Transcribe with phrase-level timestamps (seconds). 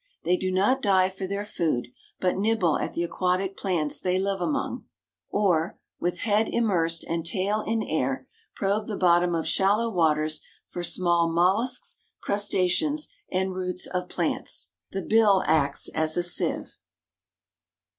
[0.23, 1.89] They do not dive for their food,
[2.19, 4.85] but nibble at the aquatic plants they live among;
[5.29, 10.83] or, with head immersed and tail in air, "probe the bottom of shallow waters for
[10.83, 16.79] small mollusks, crustaceans, and roots of plants." The bill acts as a sieve.